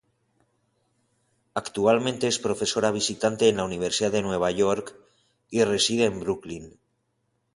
[1.53, 4.95] Actualmente es profesora visitante en la Universidad de Nueva York
[5.51, 6.79] y reside en Brooklyn.